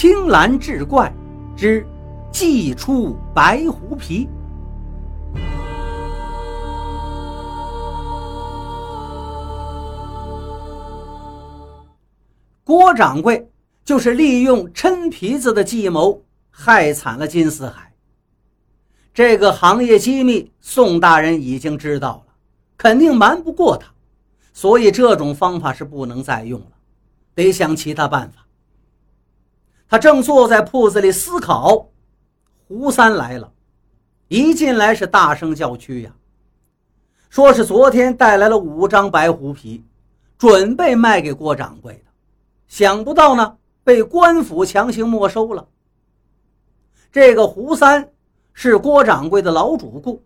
[0.00, 1.12] 青蓝志怪
[1.56, 1.84] 之
[2.30, 4.28] 祭出白狐皮。
[12.62, 13.50] 郭掌柜
[13.84, 17.92] 就是利用抻皮子的计谋，害惨了金四海。
[19.12, 22.34] 这个行业机密，宋大人已经知道了，
[22.76, 23.88] 肯定瞒不过他，
[24.52, 26.70] 所以这种方法是不能再用了，
[27.34, 28.44] 得想其他办法。
[29.88, 31.88] 他正坐在铺子里思考，
[32.66, 33.50] 胡三来了，
[34.28, 36.14] 一进来是大声叫屈呀，
[37.30, 39.82] 说是昨天带来了五张白狐皮，
[40.36, 42.10] 准备卖给郭掌柜的。
[42.66, 45.66] 想不到呢，被官府强行没收了。
[47.10, 48.10] 这个胡三
[48.52, 50.22] 是郭掌柜的老主顾，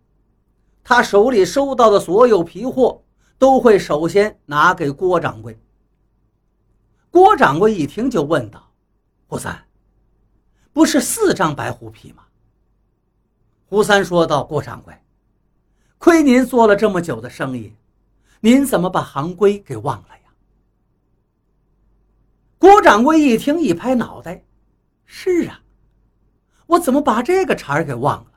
[0.82, 3.00] 他手里收到的所有皮货
[3.38, 5.56] 都会首先拿给郭掌柜。
[7.12, 8.60] 郭掌柜一听就问道
[9.32, 9.64] ：“胡三，
[10.74, 12.22] 不是四张白狐皮吗？”
[13.64, 14.94] 胡三说道：“郭掌柜，
[15.96, 17.74] 亏您做了这么久的生意，
[18.40, 20.34] 您怎么把行规给忘了呀？”
[22.60, 24.44] 郭掌柜一听，一拍脑袋
[25.06, 25.62] ：“是啊，
[26.66, 28.32] 我怎么把这个茬儿给忘了？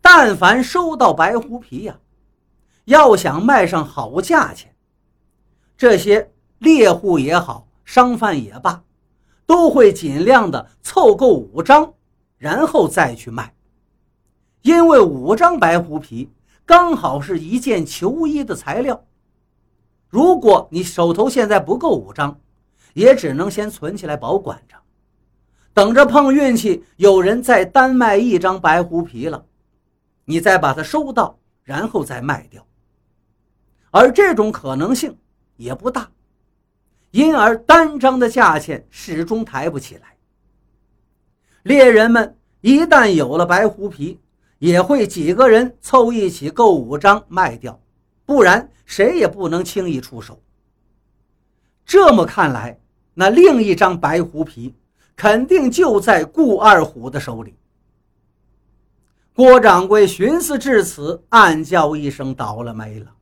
[0.00, 1.96] 但凡收到白狐皮呀，
[2.86, 4.74] 要想卖上好价钱，
[5.76, 8.82] 这些猎户也好，商贩也罢，
[9.52, 11.92] 都会尽量的凑够五张，
[12.38, 13.54] 然后再去卖。
[14.62, 16.30] 因为五张白狐皮
[16.64, 19.04] 刚好是一件球衣的材料。
[20.08, 22.40] 如果你手头现在不够五张，
[22.94, 24.74] 也只能先存起来保管着，
[25.74, 29.44] 等着碰运气，有人再单卖一张白狐皮了，
[30.24, 32.66] 你再把它收到，然后再卖掉。
[33.90, 35.14] 而这种可能性
[35.56, 36.10] 也不大，
[37.12, 40.16] 因而单张的价钱始终抬不起来。
[41.62, 44.20] 猎人们一旦有了白狐皮，
[44.58, 47.80] 也会几个人凑一起购五张卖掉，
[48.26, 50.42] 不然谁也不能轻易出手。
[51.86, 52.78] 这么看来。
[53.14, 54.74] 那另一张白狐皮
[55.14, 57.54] 肯定就在顾二虎的手里。
[59.34, 63.12] 郭掌柜寻思至此，暗叫一声：“倒了霉了！”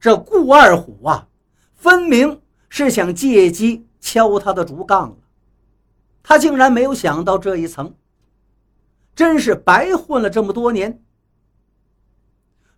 [0.00, 1.28] 这顾二虎啊，
[1.74, 5.16] 分明是想借机敲他的竹杠了。
[6.22, 7.94] 他竟然没有想到这一层，
[9.14, 11.02] 真是白混了这么多年。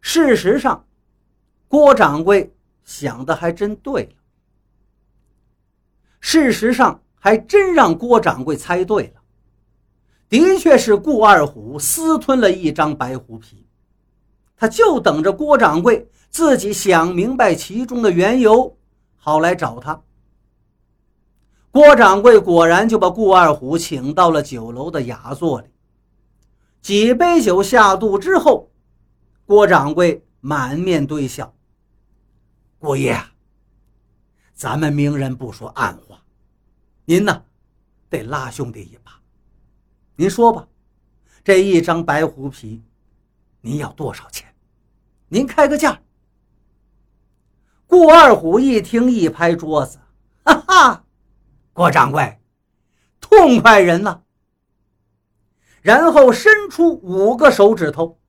[0.00, 0.86] 事实上，
[1.68, 4.10] 郭掌柜想的还真对了。
[6.20, 9.20] 事实上，还真让郭掌柜猜对了，
[10.28, 13.66] 的确是顾二虎私吞了一张白狐皮，
[14.56, 18.76] 他就等着郭掌柜自己想明白其中的缘由，
[19.20, 20.02] 好来找他。
[21.70, 25.68] 郭掌柜果然就把顾二虎请到了酒楼的雅座里，
[26.82, 28.72] 几杯酒下肚之后，
[29.44, 31.54] 郭掌柜满面堆笑
[32.80, 33.16] ：“郭爷。”
[34.52, 36.20] 咱们明人不说暗话，
[37.04, 37.44] 您呢，
[38.08, 39.12] 得拉兄弟一把。
[40.16, 40.66] 您说吧，
[41.44, 42.82] 这一张白狐皮，
[43.60, 44.52] 您要多少钱？
[45.28, 45.98] 您开个价。
[47.90, 49.98] 顾二虎一听，一拍桌子
[50.46, 51.04] ：“哈哈，
[51.72, 52.40] 郭掌柜，
[53.20, 54.22] 痛快人呐！”
[55.82, 58.20] 然后伸出五个手指头：“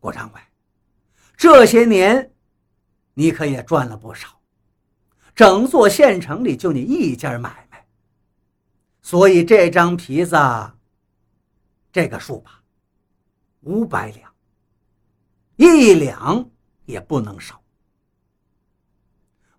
[0.00, 0.40] 郭掌柜，
[1.36, 2.32] 这些年，
[3.14, 4.40] 你可也赚了不少。”
[5.32, 7.86] 整座县城里就你一家买卖，
[9.00, 10.36] 所以这张皮子，
[11.92, 12.60] 这个数吧，
[13.60, 14.34] 五百两，
[15.54, 16.50] 一两
[16.84, 17.61] 也不能少。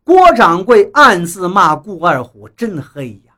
[0.03, 3.33] 郭掌柜暗自骂顾二虎真黑呀，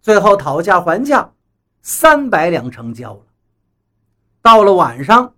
[0.00, 1.32] 最后讨价还价，
[1.80, 3.22] 三百两成交了。
[4.42, 5.34] 到了晚上，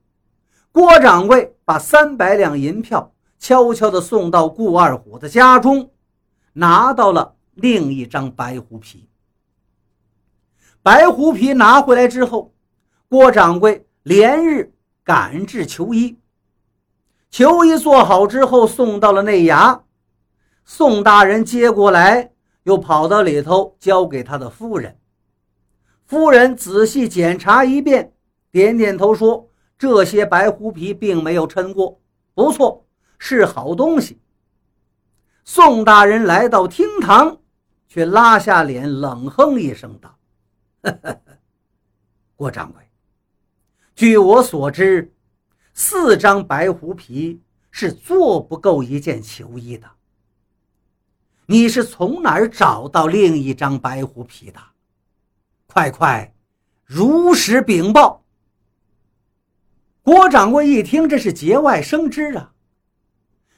[0.72, 5.90] 郭掌柜把三百两银票悄悄地送到顾二虎的家中。
[6.54, 9.08] 拿到了另一张白狐皮，
[10.82, 12.52] 白狐皮拿回来之后，
[13.08, 16.18] 郭掌柜连日赶制球衣。
[17.30, 19.80] 球衣做好之后，送到了内衙。
[20.64, 22.32] 宋大人接过来，
[22.62, 24.98] 又跑到里头交给他的夫人。
[26.04, 28.14] 夫人仔细检查一遍，
[28.50, 32.00] 点点头说：“这些白狐皮并没有抻过，
[32.34, 32.86] 不错，
[33.18, 34.20] 是好东西。”
[35.44, 37.38] 宋大人来到厅堂，
[37.88, 40.16] 却拉下脸冷哼一声道
[40.82, 41.20] ：“呵 呵
[42.36, 42.82] 郭掌柜，
[43.94, 45.12] 据我所知，
[45.74, 49.88] 四张白狐皮是做不够一件球衣的。
[51.52, 54.58] 你是从哪儿找到另一张白狐皮的？
[55.66, 56.34] 快快，
[56.82, 58.24] 如实禀报！
[60.00, 62.54] 郭掌柜一听，这是节外生枝啊，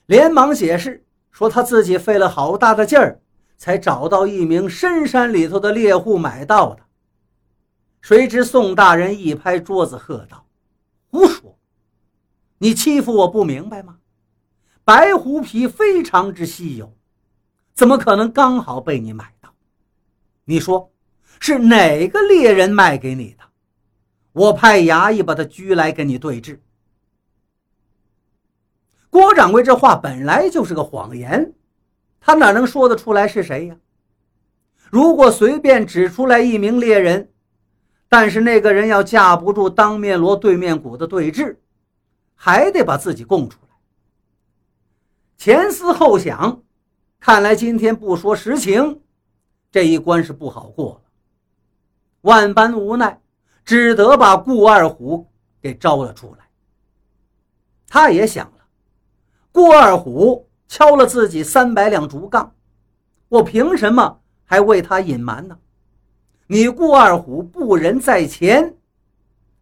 [0.06, 3.20] 连忙解释说他自己费了好大的劲儿，
[3.56, 6.82] 才找到一名深山里头的猎户买到的。
[8.00, 10.44] 谁知宋大人一拍桌子，喝道
[11.06, 11.56] ：“胡说！
[12.58, 13.99] 你欺负我不明白吗？
[14.82, 16.93] 白狐皮非常之稀有，
[17.75, 19.53] 怎么可能刚好被你买到？
[20.44, 20.93] 你说
[21.41, 23.44] 是哪个猎人卖给你的？
[24.32, 26.62] 我派衙役把他拘来跟你对质。”
[29.11, 31.55] 郭掌柜这话本来就是个谎言，
[32.21, 33.77] 他哪能说得出来是谁呀？
[34.91, 37.32] 如果随便指出来一名猎人，
[38.09, 41.59] 但是那个人要架不住当面锣对面鼓的对峙，
[42.35, 43.69] 还得把自己供出来。
[45.37, 46.63] 前思后想，
[47.25, 49.00] 看来今天不说实情，
[49.73, 51.11] 这一关是不好过了。
[52.21, 53.19] 万般无奈，
[53.65, 55.26] 只得把顾二虎
[55.59, 56.44] 给招了出来。
[57.88, 58.67] 他也想了，
[59.50, 62.55] 顾二虎敲了自己三百两竹杠，
[63.31, 65.59] 我凭什么还为他隐瞒呢？
[66.47, 68.77] 你顾二虎不仁在前，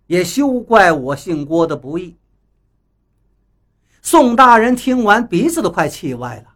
[0.09, 2.17] 也休怪我姓郭的不义。
[4.03, 6.52] 宋大人听完，鼻子都快气歪了，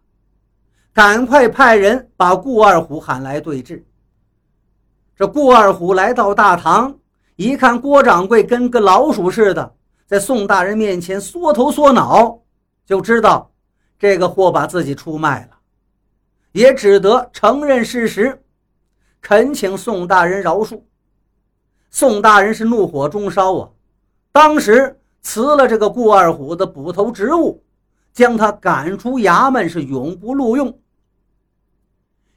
[0.97, 3.85] 赶快派人把顾二虎喊来对质。
[5.15, 6.97] 这顾二虎来到大堂，
[7.35, 9.75] 一看郭掌柜跟个老鼠似的，
[10.07, 12.39] 在宋大人面前缩头缩脑，
[12.87, 13.53] 就知道
[13.99, 15.59] 这个货把自己出卖了，
[16.53, 18.43] 也只得承认事实。
[19.21, 20.81] 恳请宋大人饶恕。
[21.91, 23.69] 宋大人是怒火中烧啊，
[24.33, 27.63] 当时辞了这个顾二虎的捕头职务，
[28.15, 30.75] 将他赶出衙门，是永不录用。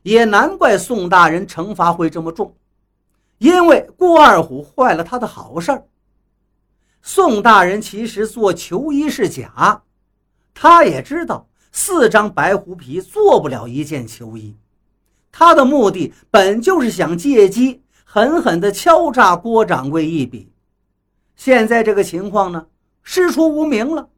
[0.02, 2.56] 也难怪宋大人惩罚会这么重，
[3.38, 5.86] 因为顾二虎坏了他的好事儿。
[7.02, 9.82] 宋大人其实做求医是假，
[10.54, 14.56] 他也知道四张白狐皮做不了一件求医。
[15.32, 20.52] 他的目的本就是想借机狠狠地敲诈郭掌柜一笔，
[21.36, 22.66] 现在这个情况呢，
[23.04, 24.10] 师出无名了，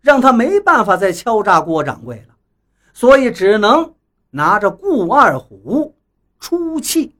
[0.00, 2.34] 让他没办法再敲诈郭掌柜了，
[2.92, 3.94] 所以只能
[4.30, 5.94] 拿着顾二虎
[6.38, 7.19] 出气。